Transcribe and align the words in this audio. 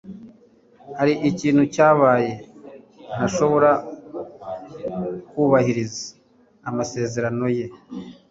Hari 0.97 1.13
ikintu 1.29 1.63
cyabaye 1.73 2.31
ntashobora 3.15 3.71
kubahiriza 5.29 6.03
amasezerano 6.69 7.47
ye. 7.57 7.65